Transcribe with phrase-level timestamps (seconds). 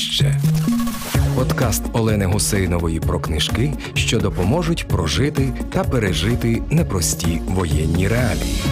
[0.00, 0.40] краще.
[1.36, 8.62] Подкаст Олени Гусейнової про книжки, що допоможуть прожити та пережити непрості воєнні реалії.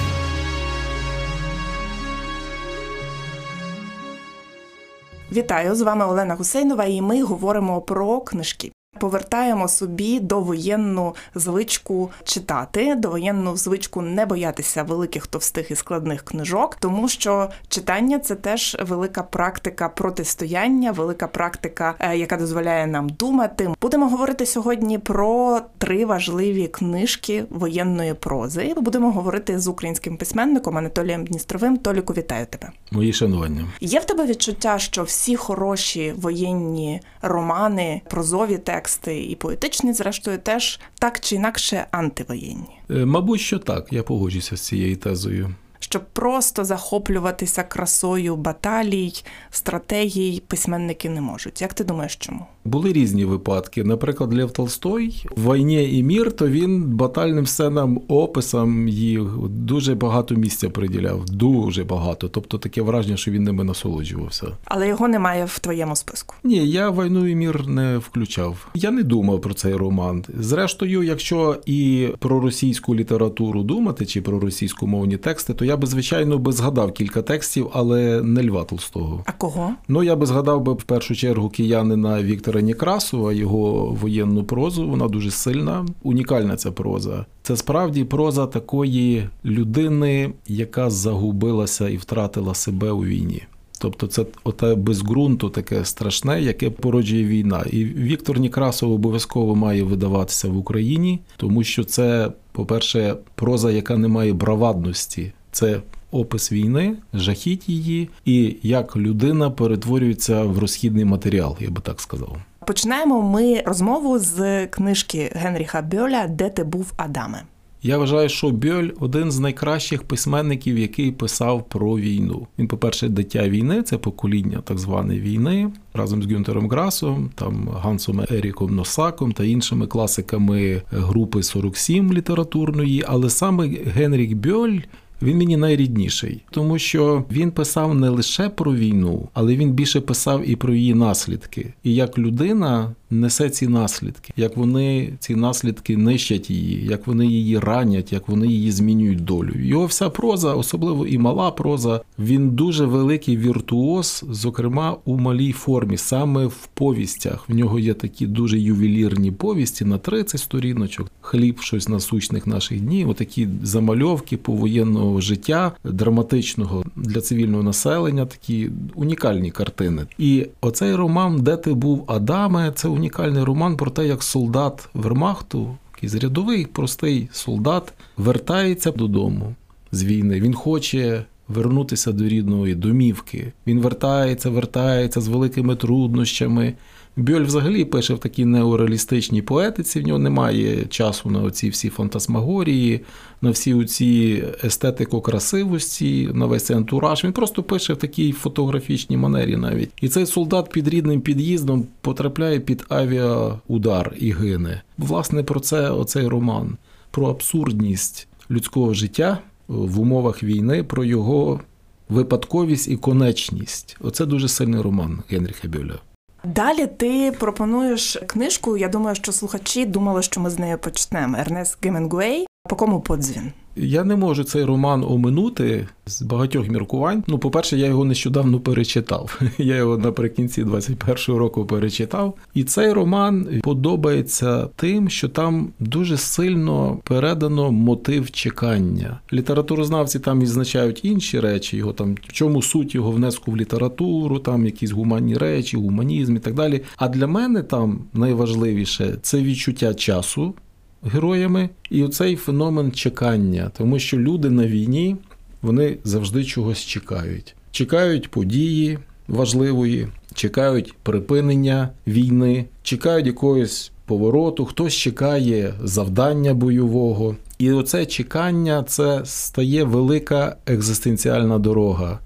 [5.32, 8.72] Вітаю з вами Олена Гусейнова, і ми говоримо про книжки.
[9.00, 17.08] Повертаємо собі довоєнну звичку читати, довоєнну звичку не боятися великих товстих і складних книжок, тому
[17.08, 23.70] що читання це теж велика практика протистояння, велика практика, е, яка дозволяє нам думати.
[23.80, 28.74] Будемо говорити сьогодні про три важливі книжки воєнної прози.
[28.76, 31.76] Будемо говорити з українським письменником Анатолієм Дністровим.
[31.76, 32.72] Толіку, вітаю тебе.
[32.90, 33.66] Мої шанування.
[33.80, 40.38] Є в тебе відчуття, що всі хороші воєнні романи, прозові тексти, тексти і поетичні, зрештою,
[40.38, 42.80] теж так чи інакше антивоєнні.
[42.90, 49.12] Е, мабуть, що так, я погоджуся з цією тезою щоб просто захоплюватися красою баталій,
[49.50, 51.62] стратегій письменники не можуть.
[51.62, 52.46] Як ти думаєш, чому?
[52.68, 53.84] Були різні випадки.
[53.84, 60.34] Наприклад, Лев Толстой в «Війні і мір, то він батальним сценам, описам їх дуже багато
[60.34, 61.24] місця приділяв.
[61.24, 62.28] Дуже багато.
[62.28, 64.46] Тобто таке враження, що він ними насолоджувався.
[64.64, 66.34] Але його немає в твоєму списку.
[66.44, 68.66] Ні, я війну і мір не включав.
[68.74, 70.24] Я не думав про цей роман.
[70.38, 76.38] Зрештою, якщо і про російську літературу думати, чи про російськомовні тексти, то я би, звичайно,
[76.38, 79.22] би згадав кілька текстів, але не Льва Толстого.
[79.26, 79.74] А кого?
[79.88, 84.88] Ну, я би згадав би в першу чергу киянина Віктора Некрасова, його воєнну прозу.
[84.88, 87.26] Вона дуже сильна, унікальна ця проза.
[87.42, 93.42] Це справді проза такої людини, яка загубилася і втратила себе у війні.
[93.78, 97.64] Тобто це оте безґрунту таке страшне, яке породжує війна.
[97.72, 104.08] І Віктор Некрасов обов'язково має видаватися в Україні, тому що це, по-перше, проза, яка не
[104.08, 105.32] має бравадності.
[105.52, 112.00] Це опис війни, жахіть її, і як людина перетворюється в розхідний матеріал, я би так
[112.00, 112.36] сказав.
[112.66, 117.42] Починаємо ми розмову з книжки Генріха Бьоля Де ти був Адаме.
[117.82, 122.46] Я вважаю, що Бьоль один з найкращих письменників, який писав про війну.
[122.58, 128.20] Він, по-перше, дитя війни, це покоління так званої війни, разом з Гюнтером Грасом, там Гансом
[128.30, 133.04] Еріком Носаком та іншими класиками групи 47 літературної.
[133.06, 134.78] Але саме Генрік Бьоль
[135.22, 140.50] він мені найрідніший, тому що він писав не лише про війну, але він більше писав
[140.50, 141.72] і про її наслідки.
[141.82, 147.58] І як людина несе ці наслідки, як вони ці наслідки нищать її, як вони її
[147.58, 149.52] ранять, як вони її змінюють долю.
[149.56, 155.96] Його вся проза, особливо і мала проза, він дуже великий віртуоз, зокрема у малій формі,
[155.96, 157.48] саме в повістях.
[157.48, 163.08] В нього є такі дуже ювелірні повісті на 30 сторіночок, хліб, щось насущних наших днів,
[163.08, 170.06] отакі замальовки повоєнного життя, драматичного для цивільного населення, такі унікальні картини.
[170.18, 175.76] І оцей роман, де ти був Адаме, це унікальний роман про те, як солдат Вермахту,
[176.02, 179.54] який рядовий, простий солдат, вертається додому
[179.92, 180.40] з війни.
[180.40, 181.24] Він хоче.
[181.48, 183.52] Вернутися до рідної домівки.
[183.66, 186.74] Він вертається, вертається з великими труднощами.
[187.18, 190.00] Бьоль взагалі пише в такій неореалістичній поетиці.
[190.00, 193.00] В нього немає часу на оці всі фантасмагорії,
[193.40, 197.24] на всі оці естетико красивості, на весь цей антураж.
[197.24, 199.90] Він просто пише в такій фотографічній манері навіть.
[200.00, 204.82] І цей солдат під рідним під'їздом потрапляє під авіаудар і гине.
[204.98, 206.76] Власне, про це оцей роман,
[207.10, 211.60] про абсурдність людського життя в умовах війни, про його
[212.08, 213.96] випадковість і конечність.
[214.00, 215.98] Оце дуже сильний роман Генріха Бьоля.
[216.44, 218.76] Далі ти пропонуєш книжку.
[218.76, 221.38] Я думаю, що слухачі думали, що ми з нею почнемо.
[221.38, 223.52] Ернест Геменгуей по кому подзвін?
[223.80, 227.24] Я не можу цей роман оминути з багатьох міркувань.
[227.26, 229.40] Ну, по-перше, я його нещодавно перечитав.
[229.58, 232.34] Я його наприкінці 21-го року перечитав.
[232.54, 239.20] І цей роман подобається тим, що там дуже сильно передано мотив чекання.
[239.32, 244.64] Літературознавці там відзначають інші речі, його там в чому суть його внеску в літературу, там
[244.64, 246.80] якісь гуманні речі, гуманізм і так далі.
[246.96, 250.54] А для мене там найважливіше це відчуття часу
[251.02, 255.16] героями, і оцей феномен чекання, тому що люди на війні
[255.62, 257.54] вони завжди чогось чекають.
[257.70, 258.98] Чекають події
[259.28, 267.36] важливої, чекають припинення війни, чекають якогось повороту, хтось чекає завдання бойового.
[267.58, 272.18] І оце чекання це стає велика екзистенціальна дорога.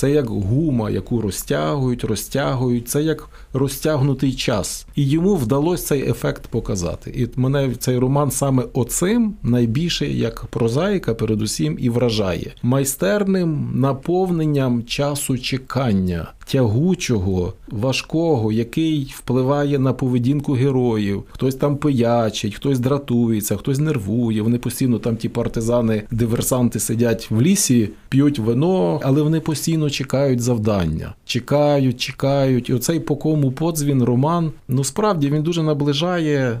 [0.00, 6.46] Це як гума, яку розтягують, розтягують, це як розтягнутий час, і йому вдалося цей ефект
[6.46, 7.10] показати.
[7.10, 15.38] І мене цей роман саме оцим найбільше як прозаїка, передусім і вражає майстерним наповненням часу
[15.38, 16.32] чекання.
[16.50, 21.22] Тягучого, важкого, який впливає на поведінку героїв.
[21.30, 24.42] Хтось там пиячить, хтось дратується, хтось нервує.
[24.42, 30.40] Вони постійно там ті партизани, диверсанти сидять в лісі, п'ють вино, але вони постійно чекають
[30.40, 31.14] завдання.
[31.24, 32.68] Чекають, чекають.
[32.68, 34.52] І оцей по кому подзвін роман.
[34.68, 36.60] Ну справді він дуже наближає.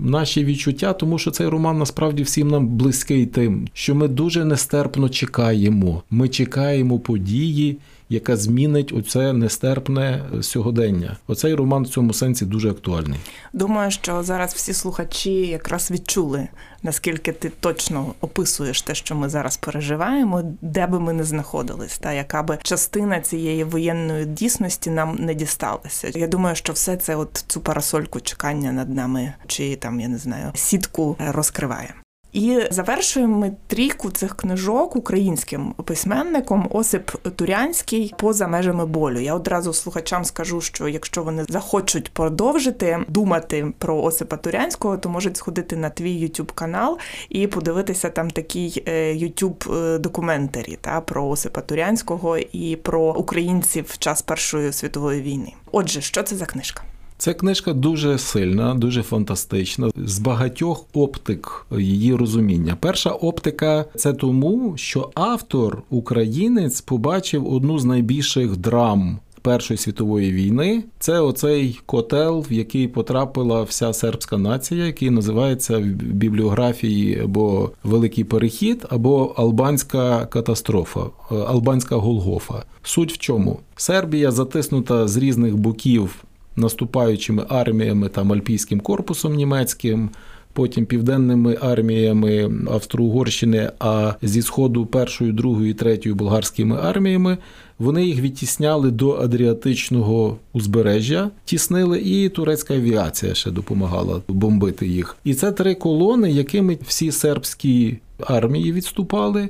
[0.00, 5.08] Наші відчуття, тому що цей роман насправді всім нам близький тим, що ми дуже нестерпно
[5.08, 6.02] чекаємо.
[6.10, 7.76] Ми чекаємо події,
[8.08, 11.16] яка змінить оце нестерпне сьогодення.
[11.26, 13.18] Оцей роман в цьому сенсі дуже актуальний.
[13.52, 16.48] Думаю, що зараз всі слухачі якраз відчули,
[16.82, 22.12] наскільки ти точно описуєш те, що ми зараз переживаємо, де би ми не знаходились, та
[22.12, 26.10] яка би частина цієї воєнної дійсності нам не дісталася.
[26.14, 30.18] Я думаю, що все це, от цю парасольку чекання над нами, чи там я не
[30.18, 31.94] знаю, сітку розкриває.
[32.38, 39.20] І завершуємо ми трійку цих книжок українським письменником Осип Турянський поза межами болю.
[39.20, 45.36] Я одразу слухачам скажу, що якщо вони захочуть продовжити думати про Осипа Турянського, то можуть
[45.36, 46.98] сходити на твій youtube канал
[47.28, 48.82] і подивитися там такий
[49.22, 55.52] youtube документарі та про Осипа Турянського і про українців в час Першої світової війни.
[55.72, 56.82] Отже, що це за книжка?
[57.20, 62.76] Ця книжка дуже сильна, дуже фантастична, з багатьох оптик її розуміння.
[62.80, 69.18] Перша оптика це тому, що автор, українець, побачив одну з найбільших драм.
[69.42, 75.82] Першої світової війни це оцей котел, в який потрапила вся сербська нація, який називається в
[75.82, 81.00] бібліографії або Великий Перехід, або Албанська катастрофа,
[81.30, 82.64] Албанська Голгофа.
[82.82, 83.58] Суть в чому?
[83.76, 86.24] Сербія затиснута з різних боків
[86.58, 90.10] наступаючими арміями там Альпійським корпусом німецьким,
[90.52, 97.38] потім південними арміями Австро-Угорщини, а зі сходу першою, другою третьою болгарськими арміями.
[97.78, 105.16] Вони їх відтісняли до Адріатичного узбережжя, тіснили, і турецька авіація ще допомагала бомбити їх.
[105.24, 109.48] І це три колони, якими всі сербські армії відступали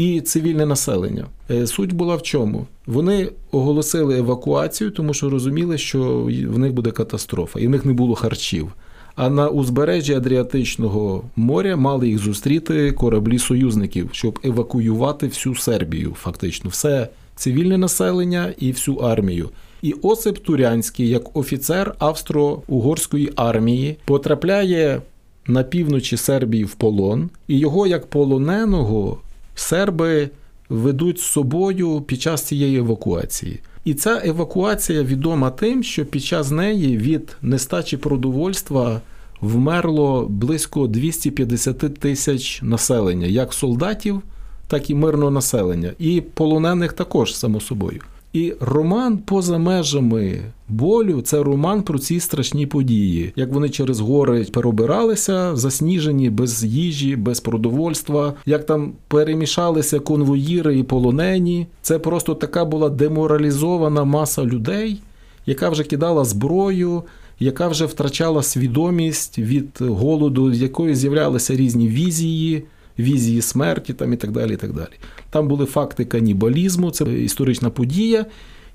[0.00, 1.26] і цивільне населення.
[1.66, 2.66] Суть була в чому?
[2.86, 7.92] Вони оголосили евакуацію, тому що розуміли, що в них буде катастрофа, і в них не
[7.92, 8.72] було харчів.
[9.16, 16.70] А на узбережжі Адріатичного моря мали їх зустріти кораблі союзників, щоб евакуювати всю Сербію, фактично,
[16.70, 19.50] все цивільне населення і всю армію.
[19.82, 25.02] І Осип Турянський, як офіцер австро-угорської армії, потрапляє
[25.46, 29.18] на півночі Сербії в полон, і його як полоненого
[29.54, 30.30] серби
[30.68, 33.60] ведуть з собою під час цієї евакуації.
[33.84, 39.00] І ця евакуація відома тим, що під час неї від нестачі продовольства
[39.40, 44.22] вмерло близько 250 тисяч населення, як солдатів,
[44.68, 48.00] так і мирного населення, і полонених також, само собою.
[48.32, 50.38] І роман поза межами
[50.68, 57.16] болю це роман про ці страшні події, як вони через гори перебиралися, засніжені без їжі,
[57.16, 61.66] без продовольства, як там перемішалися конвоїри і полонені.
[61.82, 65.02] Це просто така була деморалізована маса людей,
[65.46, 67.02] яка вже кидала зброю.
[67.42, 72.62] Яка вже втрачала свідомість від голоду, з якої з'являлися різні візії,
[73.00, 74.54] візії смерті там і так далі.
[74.54, 74.92] і так далі.
[75.30, 78.26] Там були факти канібалізму, це історична подія.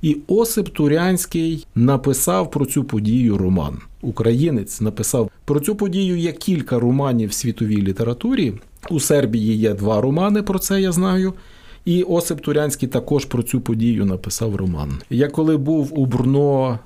[0.01, 3.77] І Осип Турянський написав про цю подію роман.
[4.01, 6.17] Українець написав про цю подію.
[6.17, 8.53] Є кілька романів в світовій літературі.
[8.89, 11.33] У Сербії є два романи, про це я знаю.
[11.85, 14.93] І Осип Турянський також про цю подію написав роман.
[15.09, 16.79] Я коли був у Брно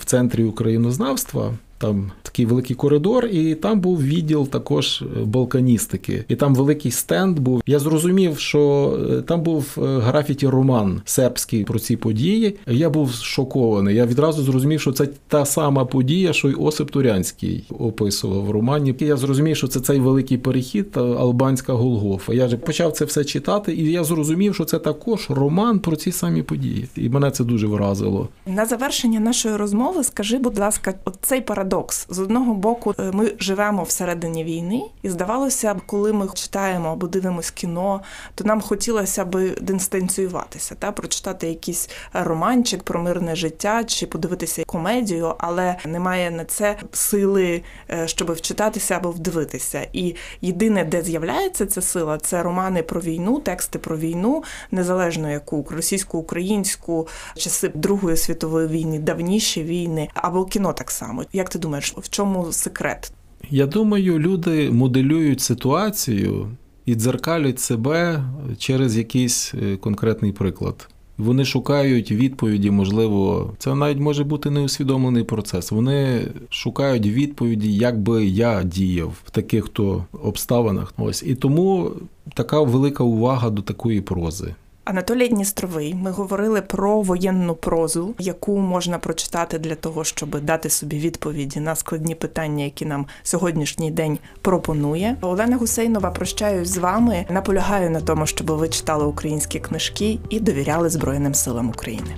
[0.00, 6.24] в центрі українознавства, там такий великий коридор, і там був відділ також балканістики.
[6.28, 7.62] І там великий стенд був.
[7.66, 12.56] Я зрозумів, що там був графіті роман сербський про ці події.
[12.66, 13.96] Я був шокований.
[13.96, 18.94] Я відразу зрозумів, що це та сама подія, що й Осип Турянський описував в романі.
[18.98, 22.34] Я зрозумів, що це цей великий перехід, Албанська Голгофа.
[22.34, 26.12] Я же почав це все читати, і я зрозумів, що це також роман про ці
[26.12, 26.88] самі події.
[26.96, 28.28] І мене це дуже вразило.
[28.46, 32.06] На завершення нашої розмови скажи, будь ласка, от цей парадокс парадокс.
[32.08, 37.06] З одного боку, е, ми живемо всередині війни, і здавалося б, коли ми читаємо або
[37.06, 38.00] дивимося кіно,
[38.34, 45.34] то нам хотілося б дистанціюватися, та прочитати якийсь романчик про мирне життя чи подивитися комедію,
[45.38, 49.86] але немає на це сили, е, щоб вчитатися або вдивитися.
[49.92, 55.66] І єдине, де з'являється ця сила, це романи про війну, тексти про війну, незалежно яку
[55.70, 61.24] російську, українську, часи Другої світової війни, давніші війни, або кіно так само.
[61.32, 63.12] Як ти думаєш, в чому секрет?
[63.50, 66.48] Я думаю, люди моделюють ситуацію
[66.86, 68.24] і дзеркалять себе
[68.58, 70.88] через якийсь е, конкретний приклад.
[71.18, 75.70] Вони шукають відповіді, можливо, це навіть може бути неусвідомлений процес.
[75.70, 80.94] Вони шукають відповіді, як би я діяв в таких то обставинах.
[80.98, 81.90] Ось і тому
[82.34, 84.54] така велика увага до такої прози.
[84.88, 90.98] Анатолій Дністровий, ми говорили про воєнну прозу, яку можна прочитати для того, щоб дати собі
[90.98, 95.16] відповіді на складні питання, які нам сьогоднішній день пропонує.
[95.20, 97.26] Олена Гусейнова прощаюсь з вами.
[97.30, 102.16] Наполягаю на тому, щоб ви читали українські книжки і довіряли Збройним силам України.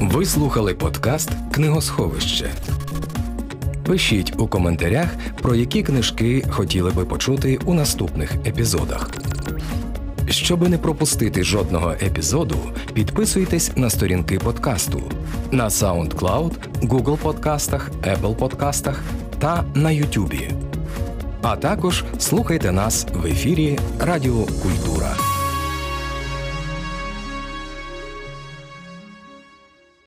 [0.00, 2.50] Ви слухали подкаст Книгосховище.
[3.86, 5.08] Пишіть у коментарях,
[5.42, 9.10] про які книжки хотіли би почути у наступних епізодах.
[10.30, 12.56] Щоби не пропустити жодного епізоду,
[12.94, 15.02] підписуйтесь на сторінки подкасту
[15.50, 19.02] на SoundCloud, Google подкастах, Apple подкастах
[19.38, 20.52] та на YouTube.
[21.42, 25.37] А також слухайте нас в ефірі Радіо Культура.